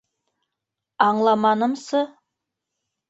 [1.07, 2.03] Аңламанымсы...